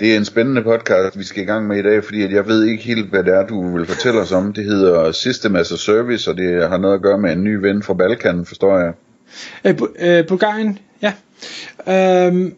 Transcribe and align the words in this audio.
Det 0.00 0.12
er 0.12 0.16
en 0.16 0.24
spændende 0.24 0.62
podcast, 0.62 1.18
vi 1.18 1.24
skal 1.24 1.42
i 1.42 1.46
gang 1.46 1.66
med 1.66 1.78
i 1.78 1.82
dag, 1.82 2.04
fordi 2.04 2.22
at 2.22 2.32
jeg 2.32 2.46
ved 2.46 2.64
ikke 2.64 2.82
helt, 2.82 3.10
hvad 3.10 3.24
det 3.24 3.34
er, 3.34 3.46
du 3.46 3.76
vil 3.76 3.86
fortælle 3.86 4.20
os 4.20 4.32
om. 4.32 4.52
Det 4.52 4.64
hedder 4.64 5.12
System 5.12 5.56
as 5.56 5.72
a 5.72 5.76
Service, 5.76 6.30
og 6.30 6.36
det 6.36 6.68
har 6.68 6.78
noget 6.78 6.94
at 6.94 7.02
gøre 7.02 7.18
med 7.18 7.32
en 7.32 7.44
ny 7.44 7.54
ven 7.54 7.82
fra 7.82 7.94
Balkan, 7.94 8.46
forstår 8.46 8.78
jeg. 8.78 8.92
Øh, 9.64 9.78
øh, 9.98 10.26
Bulgarien, 10.26 10.78
ja. 11.02 11.12
Øh, 11.88 12.52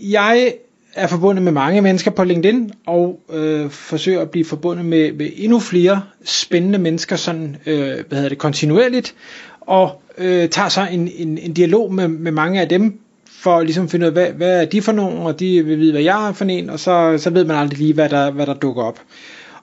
jeg 0.00 0.54
er 0.94 1.06
forbundet 1.06 1.42
med 1.42 1.52
mange 1.52 1.80
mennesker 1.80 2.10
på 2.10 2.24
LinkedIn, 2.24 2.72
og 2.86 3.20
øh, 3.32 3.70
forsøger 3.70 4.20
at 4.20 4.30
blive 4.30 4.44
forbundet 4.44 4.84
med, 4.84 5.12
med 5.12 5.30
endnu 5.34 5.60
flere 5.60 6.02
spændende 6.24 6.78
mennesker, 6.78 7.16
sådan, 7.16 7.56
øh, 7.66 7.76
hvad 8.08 8.16
hedder 8.16 8.28
det, 8.28 8.38
kontinuerligt, 8.38 9.14
og 9.60 10.02
øh, 10.18 10.48
tager 10.48 10.68
så 10.68 10.86
en, 10.92 11.10
en, 11.16 11.38
en 11.38 11.52
dialog 11.52 11.94
med, 11.94 12.08
med 12.08 12.32
mange 12.32 12.60
af 12.60 12.68
dem, 12.68 13.01
for 13.42 13.58
at 13.58 13.66
ligesom 13.66 13.88
finde 13.88 14.06
ud 14.06 14.08
af, 14.08 14.12
hvad, 14.12 14.32
hvad 14.32 14.60
er 14.60 14.64
de 14.64 14.82
for 14.82 14.92
nogen, 14.92 15.18
og 15.18 15.40
de 15.40 15.64
vil 15.64 15.78
vide, 15.78 15.92
hvad 15.92 16.02
jeg 16.02 16.28
er 16.28 16.32
for 16.32 16.44
en, 16.44 16.70
og 16.70 16.80
så, 16.80 17.18
så 17.18 17.30
ved 17.30 17.44
man 17.44 17.56
aldrig 17.56 17.78
lige, 17.78 17.94
hvad 17.94 18.08
der, 18.08 18.30
hvad 18.30 18.46
der 18.46 18.54
dukker 18.54 18.82
op. 18.82 19.00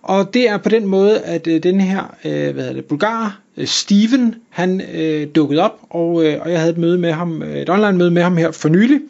Og 0.02 0.34
det 0.34 0.50
er 0.50 0.58
på 0.58 0.70
den 0.70 0.86
måde, 0.86 1.22
at 1.22 1.48
øh, 1.48 1.64
den 1.64 1.82
her, 1.82 2.16
øh, 2.26 2.32
hvad 2.32 2.64
hedder 2.64 2.74
det, 2.74 2.86
bulgar, 2.86 3.40
øh, 3.58 3.68
Steven, 3.68 4.36
han 4.50 4.82
øh, 4.94 5.28
dukkede 5.36 5.62
op, 5.62 5.80
og, 5.90 6.26
øh, 6.26 6.42
og 6.42 6.52
jeg 6.52 6.60
havde 6.60 6.72
et 6.72 6.78
møde 6.78 6.98
med 6.98 7.12
ham, 7.12 7.44
øh, 7.44 7.58
et 7.58 7.70
online 7.70 7.98
møde 7.98 8.12
med 8.12 8.22
ham 8.22 8.38
her 8.38 8.52
for 8.52 8.70
nylig. 8.70 9.02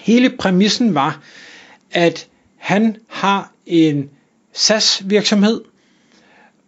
Hele 0.00 0.30
præmissen 0.30 0.94
var, 0.94 1.22
at 1.90 2.28
han 2.56 2.96
har 3.08 3.52
en 3.66 4.10
SAS-virksomhed, 4.52 5.60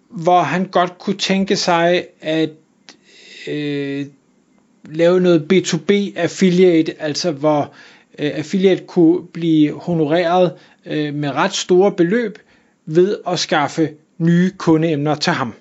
hvor 0.08 0.42
han 0.42 0.64
godt 0.64 0.98
kunne 0.98 1.18
tænke 1.18 1.56
sig, 1.56 2.04
at 2.20 2.50
øh, 3.48 4.06
lave 4.84 5.20
noget 5.20 5.46
B2B 5.52 5.92
affiliate, 6.16 7.02
altså 7.02 7.30
hvor 7.30 7.72
øh, 8.18 8.30
affiliate 8.34 8.84
kunne 8.86 9.22
blive 9.32 9.72
honoreret 9.80 10.52
øh, 10.86 11.14
med 11.14 11.30
ret 11.30 11.54
store 11.54 11.92
beløb 11.92 12.38
ved 12.86 13.16
at 13.28 13.38
skaffe 13.38 13.88
nye 14.18 14.50
kundeemner 14.58 15.14
til 15.14 15.32
ham. 15.32 15.54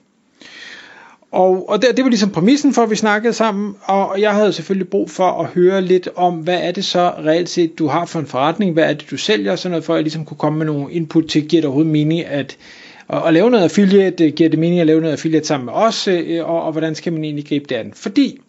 Og, 1.32 1.70
og 1.70 1.82
det, 1.82 1.98
det 1.98 2.04
var 2.04 2.10
ligesom 2.10 2.30
præmissen 2.30 2.74
for, 2.74 2.84
at 2.84 2.90
vi 2.90 2.96
snakkede 2.96 3.34
sammen, 3.34 3.76
og 3.84 4.22
jeg 4.22 4.34
havde 4.34 4.54
selvfølgelig 4.54 4.90
brug 4.90 5.10
for 5.10 5.44
at 5.44 5.46
høre 5.46 5.82
lidt 5.82 6.10
om, 6.16 6.36
hvad 6.36 6.60
er 6.62 6.72
det 6.72 6.86
så 6.86 7.10
reelt 7.10 7.50
set, 7.50 7.80
du 7.80 7.88
har 7.88 8.06
for 8.06 8.20
en 8.20 8.26
forretning, 8.26 8.74
hvad 8.74 8.84
er 8.84 8.94
det, 8.94 9.12
du 9.12 9.18
sælger, 9.18 9.56
sådan 9.56 9.72
noget, 9.72 9.84
for 9.84 9.94
at 9.94 9.98
jeg 9.98 10.04
ligesom 10.04 10.26
kunne 10.26 10.38
komme 10.38 10.58
med 10.58 10.66
nogle 10.66 10.94
input 10.94 11.26
til, 11.28 11.48
giver 11.48 11.62
det 11.62 11.68
overhovedet 11.68 11.92
mening 11.92 12.26
at, 12.26 12.58
at, 13.10 13.28
at 13.28 13.34
lave 13.34 13.50
noget 13.50 13.64
affiliate, 13.64 14.32
giver 14.32 14.50
det 14.50 14.60
mening 14.60 14.82
at 14.82 14.88
lave 14.88 15.02
noget 15.02 15.14
affiliate 15.14 15.48
sammen 15.48 15.66
med 15.66 15.74
os, 15.74 16.08
øh, 16.08 16.50
og, 16.50 16.64
og 16.64 16.72
hvordan 16.72 16.96
skal 16.96 17.14
man 17.14 17.24
egentlig 17.24 17.48
gribe 17.48 17.66
det 17.70 17.76
an? 17.76 17.92
Fordi 17.96 18.40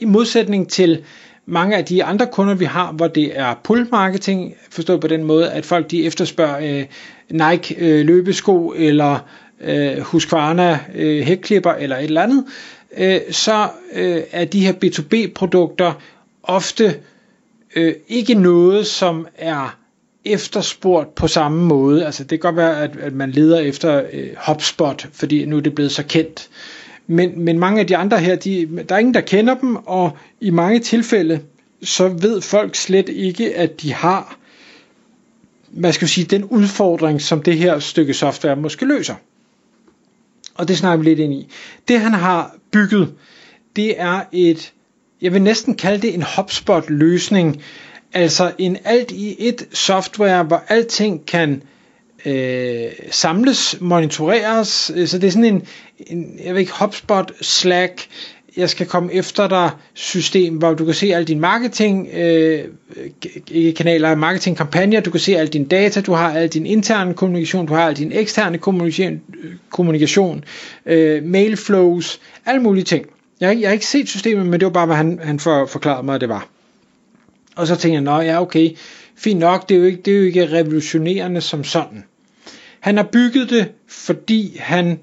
i 0.00 0.04
modsætning 0.04 0.68
til 0.68 1.04
mange 1.46 1.76
af 1.76 1.84
de 1.84 2.04
andre 2.04 2.26
kunder, 2.32 2.54
vi 2.54 2.64
har, 2.64 2.92
hvor 2.92 3.08
det 3.08 3.38
er 3.38 3.54
pull 3.64 3.86
marketing, 3.90 4.54
forstået 4.70 5.00
på 5.00 5.06
den 5.06 5.24
måde, 5.24 5.50
at 5.50 5.66
folk 5.66 5.90
de 5.90 6.04
efterspørger 6.04 6.78
øh, 6.78 6.86
Nike 7.50 7.74
øh, 7.78 8.06
løbesko, 8.06 8.74
eller 8.76 9.18
øh, 9.60 9.98
Husqvarna 9.98 10.78
øh, 10.94 11.22
hækklipper, 11.22 11.72
eller 11.72 11.96
et 11.96 12.04
eller 12.04 12.22
andet, 12.22 12.44
øh, 12.98 13.20
så 13.30 13.68
øh, 13.92 14.22
er 14.32 14.44
de 14.44 14.60
her 14.66 14.72
B2B-produkter 14.72 15.92
ofte 16.42 16.94
øh, 17.76 17.94
ikke 18.08 18.34
noget, 18.34 18.86
som 18.86 19.26
er 19.38 19.76
efterspurgt 20.24 21.14
på 21.14 21.28
samme 21.28 21.64
måde. 21.64 22.06
Altså 22.06 22.22
det 22.22 22.30
kan 22.30 22.38
godt 22.38 22.56
være, 22.56 22.82
at, 22.82 22.96
at 23.00 23.12
man 23.12 23.30
leder 23.30 23.58
efter 23.60 24.02
øh, 24.12 24.28
HubSpot, 24.46 25.08
fordi 25.12 25.44
nu 25.44 25.56
er 25.56 25.60
det 25.60 25.74
blevet 25.74 25.92
så 25.92 26.02
kendt. 26.02 26.48
Men, 27.10 27.44
men 27.44 27.58
mange 27.58 27.80
af 27.80 27.86
de 27.86 27.96
andre 27.96 28.18
her, 28.18 28.36
de, 28.36 28.84
der 28.88 28.94
er 28.94 28.98
ingen, 28.98 29.14
der 29.14 29.20
kender 29.20 29.54
dem, 29.54 29.76
og 29.76 30.16
i 30.40 30.50
mange 30.50 30.80
tilfælde, 30.80 31.40
så 31.82 32.08
ved 32.08 32.40
folk 32.40 32.74
slet 32.74 33.08
ikke, 33.08 33.56
at 33.56 33.82
de 33.82 33.92
har, 33.92 34.38
hvad 35.68 35.92
skal 35.92 36.06
vi 36.06 36.10
sige, 36.10 36.24
den 36.24 36.44
udfordring, 36.44 37.22
som 37.22 37.42
det 37.42 37.58
her 37.58 37.78
stykke 37.78 38.14
software 38.14 38.56
måske 38.56 38.86
løser. 38.86 39.14
Og 40.54 40.68
det 40.68 40.78
snakker 40.78 41.04
vi 41.04 41.10
lidt 41.10 41.18
ind 41.18 41.32
i. 41.32 41.48
Det 41.88 42.00
han 42.00 42.14
har 42.14 42.56
bygget, 42.70 43.12
det 43.76 44.00
er 44.00 44.20
et, 44.32 44.72
jeg 45.22 45.32
vil 45.32 45.42
næsten 45.42 45.74
kalde 45.74 46.02
det 46.02 46.14
en 46.14 46.24
HubSpot 46.36 46.90
løsning, 46.90 47.62
altså 48.12 48.52
en 48.58 48.76
alt 48.84 49.10
i 49.10 49.36
et 49.48 49.68
software, 49.72 50.42
hvor 50.42 50.62
alting 50.68 51.26
kan 51.26 51.52
øh, 51.52 51.60
Øh, 52.26 52.92
samles, 53.10 53.76
monitoreres, 53.80 54.92
øh, 54.94 55.08
så 55.08 55.18
det 55.18 55.26
er 55.26 55.30
sådan 55.30 55.44
en, 55.44 55.66
en 55.98 56.40
jeg 56.44 56.54
ved 56.54 56.60
ikke, 56.60 56.72
HubSpot, 56.80 57.32
Slack, 57.40 58.06
jeg 58.56 58.70
skal 58.70 58.86
komme 58.86 59.12
efter 59.14 59.48
dig 59.48 59.70
system, 59.94 60.56
hvor 60.56 60.74
du 60.74 60.84
kan 60.84 60.94
se 60.94 61.14
al 61.14 61.24
din 61.24 61.40
marketing, 61.40 62.08
øh, 62.14 62.64
kanaler, 63.76 64.14
marketing 64.14 64.56
kampagner, 64.56 65.00
du 65.00 65.10
kan 65.10 65.20
se 65.20 65.36
al 65.36 65.48
din 65.48 65.64
data, 65.64 66.00
du 66.00 66.12
har 66.12 66.32
al 66.32 66.48
din 66.48 66.66
interne 66.66 67.14
kommunikation, 67.14 67.66
du 67.66 67.74
har 67.74 67.88
al 67.88 67.96
din 67.96 68.12
eksterne 68.12 68.58
kommunikation, 68.58 69.20
kommunikation 69.70 70.44
øh, 70.86 71.24
mail 71.24 71.56
flows, 71.56 72.20
alle 72.46 72.62
mulige 72.62 72.84
ting. 72.84 73.06
Jeg, 73.40 73.60
jeg 73.60 73.68
har 73.68 73.72
ikke 73.72 73.86
set 73.86 74.08
systemet, 74.08 74.46
men 74.46 74.60
det 74.60 74.66
var 74.66 74.72
bare, 74.72 74.86
hvad 74.86 74.96
han, 74.96 75.20
han 75.22 75.38
for, 75.38 75.66
forklarede 75.66 76.02
mig, 76.02 76.14
at 76.14 76.20
det 76.20 76.28
var. 76.28 76.48
Og 77.56 77.66
så 77.66 77.76
tænkte 77.76 77.94
jeg, 77.94 78.02
nå 78.02 78.20
ja, 78.20 78.42
okay, 78.42 78.70
fint 79.16 79.40
nok, 79.40 79.68
det 79.68 79.74
er 79.74 79.78
jo 79.78 79.84
ikke, 79.84 80.02
det 80.02 80.14
er 80.14 80.18
jo 80.18 80.24
ikke 80.24 80.52
revolutionerende 80.52 81.40
som 81.40 81.64
sådan. 81.64 82.04
Han 82.80 82.96
har 82.96 83.04
bygget 83.12 83.50
det, 83.50 83.70
fordi 83.88 84.56
han 84.60 84.98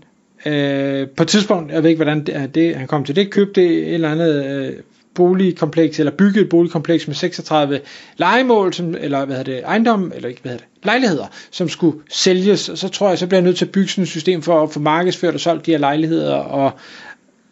øh, 0.45 1.07
på 1.07 1.23
et 1.23 1.29
tidspunkt, 1.29 1.71
jeg 1.71 1.83
ved 1.83 1.89
ikke 1.89 2.03
hvordan 2.03 2.25
det, 2.25 2.55
det 2.55 2.75
han 2.75 2.87
kom 2.87 3.03
til 3.03 3.15
det, 3.15 3.29
købte 3.29 3.65
et 3.65 3.93
eller 3.93 4.11
andet 4.11 4.45
øh, 4.45 4.73
boligkompleks, 5.17 5.99
eller 5.99 6.11
byggede 6.11 6.45
et 6.45 6.49
boligkompleks 6.49 7.07
med 7.07 7.15
36 7.15 7.79
legemål, 8.17 8.73
som, 8.73 8.95
eller 8.99 9.25
hvad 9.25 9.35
hedder 9.37 9.53
det, 9.53 9.63
ejendom, 9.65 10.11
eller 10.15 10.29
ikke, 10.29 10.41
hvad 10.41 10.51
hedder 10.51 10.65
det, 10.65 10.85
lejligheder, 10.85 11.25
som 11.51 11.69
skulle 11.69 11.97
sælges, 12.09 12.69
og 12.69 12.77
så 12.77 12.89
tror 12.89 13.09
jeg, 13.09 13.17
så 13.17 13.27
bliver 13.27 13.37
jeg 13.37 13.45
nødt 13.45 13.57
til 13.57 13.65
at 13.65 13.71
bygge 13.71 13.89
sådan 13.89 14.03
et 14.03 14.09
system 14.09 14.41
for 14.41 14.63
at 14.63 14.71
få 14.71 14.79
markedsført 14.79 15.33
og 15.33 15.39
solgt 15.39 15.65
de 15.65 15.71
her 15.71 15.77
lejligheder, 15.77 16.35
og 16.35 16.71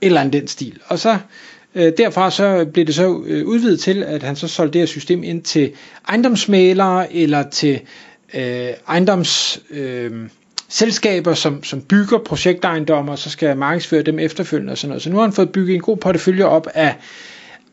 et 0.02 0.06
eller 0.06 0.22
andet 0.22 0.34
den 0.34 0.48
stil. 0.48 0.80
Og 0.88 1.00
så 1.00 1.18
øh, 1.76 1.94
derfra 1.98 2.32
så 2.32 2.66
blev 2.74 2.86
det 2.86 2.96
så 2.96 3.24
øh, 3.26 3.46
udvidet 3.46 3.80
til, 3.80 4.04
at 4.04 4.24
han 4.24 4.36
så 4.36 4.48
solgte 4.48 4.74
det 4.74 4.82
her 4.82 4.86
system 4.86 5.24
ind 5.24 5.42
til 5.42 5.72
ejendomsmalere, 6.10 7.14
eller 7.14 7.50
til 7.50 7.80
øh, 8.34 8.70
ejendoms... 8.88 9.60
Øh, 9.70 10.30
selskaber, 10.70 11.34
som, 11.34 11.64
som 11.64 11.82
bygger 11.82 12.18
projektejendomme, 12.18 13.12
og 13.12 13.20
så 13.20 13.30
skal 13.30 13.58
markedsføre 13.58 14.02
dem 14.02 14.20
efterfølgende 14.20 14.72
og 14.72 14.78
sådan 14.78 14.90
noget. 14.90 15.02
Så 15.04 15.10
nu 15.10 15.16
har 15.16 15.24
han 15.24 15.34
fået 15.34 15.52
bygget 15.52 15.76
en 15.76 15.82
god 15.82 15.98
portefølje 15.98 16.46
op 16.46 16.68
af 16.74 16.96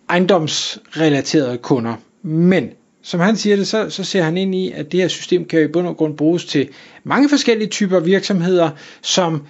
ejendomsrelaterede 0.08 1.58
kunder. 1.58 1.94
Men 2.22 2.70
som 3.02 3.20
han 3.20 3.36
siger 3.36 3.56
det, 3.56 3.66
så, 3.66 3.90
så 3.90 4.04
ser 4.04 4.22
han 4.22 4.36
ind 4.36 4.54
i, 4.54 4.72
at 4.72 4.92
det 4.92 5.00
her 5.00 5.08
system 5.08 5.44
kan 5.44 5.62
i 5.62 5.66
bund 5.66 5.86
og 5.86 5.96
grund 5.96 6.16
bruges 6.16 6.44
til 6.44 6.68
mange 7.04 7.28
forskellige 7.28 7.68
typer 7.68 8.00
virksomheder, 8.00 8.70
som 9.02 9.42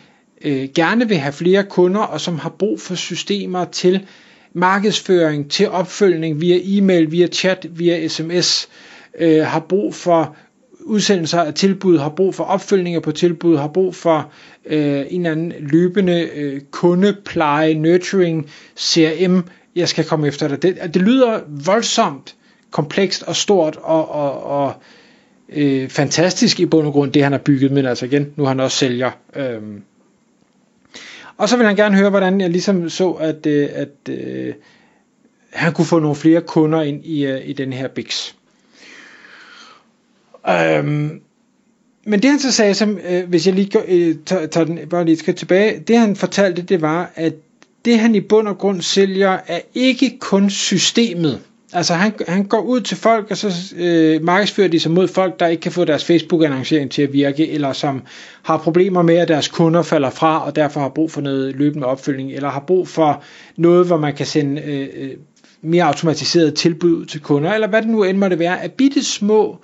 øh, 0.45 0.69
gerne 0.75 1.09
vil 1.09 1.17
have 1.17 1.33
flere 1.33 1.65
kunder, 1.65 2.01
og 2.01 2.21
som 2.21 2.39
har 2.39 2.51
brug 2.59 2.81
for 2.81 2.95
systemer 2.95 3.65
til 3.65 4.07
markedsføring, 4.55 5.51
til 5.51 5.69
opfølgning 5.69 6.41
via 6.41 6.59
e-mail, 6.63 7.11
via 7.11 7.27
chat, 7.27 7.67
via 7.71 8.09
sms, 8.09 8.69
øh, 9.19 9.47
har 9.47 9.61
brug 9.61 9.95
for 9.95 10.37
udsendelser 10.85 11.41
af 11.41 11.55
tilbud, 11.55 11.99
har 11.99 12.09
brug 12.09 12.35
for 12.35 12.45
opfølgninger 12.45 13.01
på 13.01 13.13
tilbud, 13.13 13.57
har 13.57 13.69
brug 13.69 13.95
for 13.95 14.33
øh, 14.67 15.05
en 15.11 15.27
eller 15.27 15.31
anden 15.31 15.53
løbende 15.59 16.29
øh, 16.35 16.61
kundepleje, 16.71 17.75
nurturing, 17.75 18.51
CRM, 18.79 19.45
jeg 19.77 19.89
skal 19.89 20.05
komme 20.05 20.27
efter 20.27 20.49
dig. 20.49 20.63
Det, 20.63 20.95
det 20.95 21.03
lyder 21.03 21.41
voldsomt 21.49 22.35
komplekst 22.71 23.23
og 23.23 23.37
stort 23.37 23.77
og, 23.83 24.11
og, 24.11 24.43
og 24.43 24.75
øh, 25.49 25.89
fantastisk 25.89 26.61
i 26.61 26.67
bund 26.67 26.87
og 26.87 26.93
grund, 26.93 27.13
det 27.13 27.23
han 27.23 27.33
har 27.33 27.39
bygget, 27.39 27.73
men 27.73 27.87
altså 27.87 28.07
igen, 28.07 28.33
nu 28.37 28.43
har 28.43 28.49
han 28.49 28.61
også 28.61 28.77
sælger. 28.77 29.11
Øh. 29.37 29.61
Og 31.37 31.49
så 31.49 31.57
vil 31.57 31.67
han 31.67 31.77
gerne 31.77 31.97
høre, 31.97 32.11
hvordan 32.11 32.41
jeg 32.41 32.51
ligesom 32.51 32.89
så, 32.91 33.11
at, 33.11 33.47
øh, 33.47 33.69
at 33.73 34.09
øh, 34.09 34.55
han 35.53 35.73
kunne 35.73 35.85
få 35.85 35.99
nogle 35.99 36.17
flere 36.17 36.41
kunder 36.41 36.83
ind 36.83 37.05
i, 37.05 37.27
øh, 37.27 37.49
i 37.49 37.53
den 37.53 37.73
her 37.73 37.89
Bix. 37.89 38.33
Øhm, 40.49 41.21
men 42.07 42.23
det 42.23 42.31
han 42.31 42.39
så 42.39 42.53
sagde, 42.53 42.75
som, 42.75 42.99
øh, 43.09 43.29
hvis 43.29 43.47
jeg 43.47 43.55
lige 43.55 43.71
går, 43.71 43.85
øh, 43.89 44.15
tager, 44.27 44.47
tager 44.47 44.65
den 44.65 44.79
bare 44.91 45.05
lige 45.05 45.17
skal 45.17 45.35
tilbage, 45.35 45.81
det 45.81 45.99
han 45.99 46.17
fortalte, 46.17 46.63
det 46.63 46.83
var, 46.83 47.11
at 47.15 47.35
det 47.85 47.99
han 47.99 48.15
i 48.15 48.21
bund 48.21 48.49
og 48.49 48.59
grund 48.59 48.83
sælger, 48.83 49.39
er 49.47 49.61
ikke 49.75 50.19
kun 50.21 50.51
systemet. 50.51 51.41
Altså 51.73 51.95
han, 51.95 52.13
han 52.29 52.45
går 52.45 52.61
ud 52.61 52.81
til 52.81 52.97
folk, 52.97 53.31
og 53.31 53.37
så 53.37 53.75
øh, 53.77 54.25
markedsfører 54.25 54.69
de 54.69 54.81
sig 54.81 54.91
mod 54.91 55.09
folk, 55.09 55.41
der 55.41 55.47
ikke 55.47 55.61
kan 55.61 55.73
få 55.73 55.85
deres 55.85 56.05
Facebook-annoncering 56.05 56.91
til 56.91 57.03
at 57.03 57.13
virke, 57.13 57.51
eller 57.51 57.73
som 57.73 58.03
har 58.43 58.57
problemer 58.57 59.03
med, 59.03 59.17
at 59.17 59.29
deres 59.29 59.49
kunder 59.49 59.83
falder 59.83 60.11
fra, 60.11 60.47
og 60.47 60.57
derfor 60.57 60.81
har 60.81 60.89
brug 60.89 61.11
for 61.11 61.21
noget 61.21 61.57
løbende 61.57 61.87
opfølgning, 61.87 62.33
eller 62.33 62.49
har 62.49 62.65
brug 62.67 62.89
for 62.89 63.23
noget, 63.57 63.87
hvor 63.87 63.97
man 63.97 64.15
kan 64.15 64.27
sende 64.27 64.63
øh, 64.63 64.89
øh 64.97 65.11
mere 65.65 65.85
automatiseret 65.85 66.55
tilbud 66.55 67.05
til 67.05 67.21
kunder, 67.21 67.53
eller 67.53 67.69
hvad 67.69 67.83
det 67.83 67.91
nu 67.91 68.05
end 68.05 68.19
måtte 68.19 68.39
være, 68.39 68.63
af 68.63 68.73
bitte 68.73 69.05
små 69.05 69.59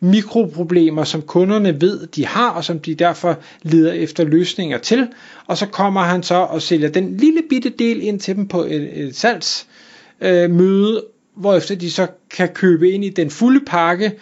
mikroproblemer, 0.00 1.04
som 1.04 1.22
kunderne 1.22 1.80
ved, 1.80 2.06
de 2.06 2.26
har, 2.26 2.50
og 2.50 2.64
som 2.64 2.78
de 2.78 2.94
derfor 2.94 3.38
leder 3.62 3.92
efter 3.92 4.24
løsninger 4.24 4.78
til, 4.78 5.08
og 5.46 5.58
så 5.58 5.66
kommer 5.66 6.00
han 6.00 6.22
så 6.22 6.34
og 6.34 6.62
sælger 6.62 6.88
den 6.88 7.16
lille 7.16 7.42
bitte 7.50 7.68
del 7.68 8.02
ind 8.02 8.20
til 8.20 8.36
dem 8.36 8.48
på 8.48 8.62
et, 8.62 9.00
et 9.04 9.16
salgsmøde, 9.16 10.96
øh, 10.96 11.02
hvorefter 11.34 11.74
de 11.74 11.90
så 11.90 12.06
kan 12.30 12.48
købe 12.48 12.90
ind 12.90 13.04
i 13.04 13.08
den 13.08 13.30
fulde 13.30 13.60
pakke 13.66 14.12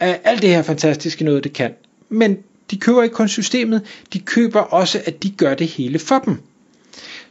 af 0.00 0.20
alt 0.24 0.42
det 0.42 0.50
her 0.50 0.62
fantastiske 0.62 1.24
noget, 1.24 1.44
det 1.44 1.52
kan. 1.52 1.74
Men 2.08 2.38
de 2.70 2.76
køber 2.76 3.02
ikke 3.02 3.14
kun 3.14 3.28
systemet, 3.28 3.82
de 4.12 4.18
køber 4.18 4.60
også, 4.60 5.00
at 5.04 5.22
de 5.22 5.30
gør 5.30 5.54
det 5.54 5.66
hele 5.66 5.98
for 5.98 6.18
dem. 6.18 6.36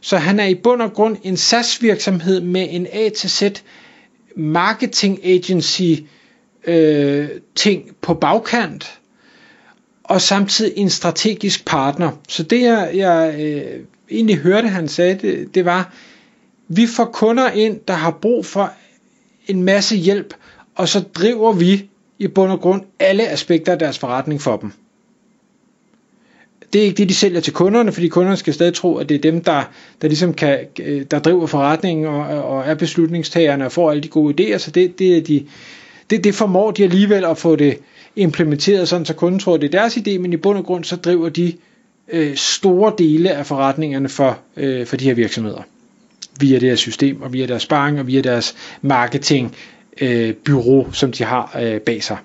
Så 0.00 0.16
han 0.16 0.40
er 0.40 0.46
i 0.46 0.54
bund 0.54 0.82
og 0.82 0.92
grund 0.92 1.16
en 1.22 1.36
SaaS 1.36 1.82
virksomhed 1.82 2.40
med 2.40 2.66
en 2.70 2.86
A 2.92 3.08
til 3.08 3.30
Z 3.30 3.42
marketing 4.36 5.24
agency 5.24 5.92
øh, 6.66 7.28
ting 7.54 7.96
på 8.00 8.14
bagkant, 8.14 8.98
og 10.04 10.20
samtidig 10.20 10.72
en 10.76 10.90
strategisk 10.90 11.64
partner. 11.64 12.10
Så 12.28 12.42
det 12.42 12.62
jeg, 12.62 12.90
jeg 12.94 13.34
øh, 13.40 13.80
egentlig 14.10 14.36
hørte, 14.36 14.68
han 14.68 14.88
sagde, 14.88 15.14
det, 15.14 15.54
det 15.54 15.64
var, 15.64 15.92
vi 16.68 16.86
får 16.86 17.04
kunder 17.04 17.50
ind, 17.50 17.80
der 17.88 17.94
har 17.94 18.10
brug 18.10 18.46
for 18.46 18.72
en 19.46 19.62
masse 19.62 19.96
hjælp, 19.96 20.34
og 20.74 20.88
så 20.88 21.00
driver 21.14 21.52
vi 21.52 21.88
i 22.18 22.26
bund 22.28 22.52
og 22.52 22.60
grund 22.60 22.82
alle 22.98 23.28
aspekter 23.28 23.72
af 23.72 23.78
deres 23.78 23.98
forretning 23.98 24.42
for 24.42 24.56
dem. 24.56 24.72
Det 26.72 26.80
er 26.80 26.84
ikke 26.84 26.96
det, 26.96 27.08
de 27.08 27.14
sælger 27.14 27.40
til 27.40 27.52
kunderne, 27.52 27.92
fordi 27.92 28.08
kunderne 28.08 28.36
skal 28.36 28.54
stadig 28.54 28.74
tro, 28.74 28.96
at 28.96 29.08
det 29.08 29.14
er 29.14 29.18
dem, 29.18 29.44
der, 29.44 29.62
der 30.02 30.08
ligesom 30.08 30.34
kan, 30.34 30.58
øh, 30.80 31.04
der 31.10 31.18
driver 31.18 31.46
forretningen 31.46 32.06
og, 32.06 32.20
og 32.44 32.64
er 32.66 32.74
beslutningstagerne 32.74 33.66
og 33.66 33.72
får 33.72 33.90
alle 33.90 34.02
de 34.02 34.08
gode 34.08 34.34
idéer, 34.54 34.58
så 34.58 34.70
det, 34.70 34.98
det, 34.98 35.16
er 35.16 35.22
de, 35.22 35.46
det, 36.10 36.24
det 36.24 36.34
formår 36.34 36.70
de 36.70 36.84
alligevel 36.84 37.24
at 37.24 37.38
få 37.38 37.56
det 37.56 37.78
implementeret, 38.16 38.88
sådan 38.88 39.06
så 39.06 39.14
kunden 39.14 39.40
tror, 39.40 39.56
det 39.56 39.74
er 39.74 39.80
deres 39.80 39.96
idé, 39.96 40.18
men 40.18 40.32
i 40.32 40.36
bund 40.36 40.58
og 40.58 40.64
grund 40.64 40.84
så 40.84 40.96
driver 40.96 41.28
de 41.28 41.52
øh, 42.12 42.36
store 42.36 42.92
dele 42.98 43.30
af 43.30 43.46
forretningerne 43.46 44.08
for, 44.08 44.38
øh, 44.56 44.86
for 44.86 44.96
de 44.96 45.04
her 45.04 45.14
virksomheder 45.14 45.62
via 46.40 46.58
det 46.58 46.68
her 46.68 46.76
system, 46.76 47.22
og 47.22 47.32
via 47.32 47.46
deres 47.46 47.62
sparring, 47.62 48.00
og 48.00 48.06
via 48.06 48.20
deres 48.20 48.56
marketing 48.82 49.54
øh, 50.00 50.34
bureau, 50.34 50.92
som 50.92 51.12
de 51.12 51.24
har 51.24 51.58
øh, 51.62 51.80
bag 51.80 52.02
sig. 52.02 52.16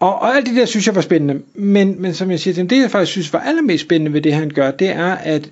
Og, 0.00 0.14
og 0.14 0.36
alt 0.36 0.46
det 0.46 0.56
der 0.56 0.64
synes 0.64 0.86
jeg 0.86 0.94
var 0.94 1.00
spændende, 1.00 1.42
men, 1.54 2.02
men 2.02 2.14
som 2.14 2.30
jeg 2.30 2.40
siger, 2.40 2.64
det 2.64 2.80
jeg 2.80 2.90
faktisk 2.90 3.12
synes 3.12 3.32
var 3.32 3.40
allermest 3.40 3.84
spændende 3.84 4.12
ved 4.12 4.20
det 4.20 4.34
han 4.34 4.50
gør, 4.50 4.70
det 4.70 4.88
er, 4.88 5.12
at 5.12 5.50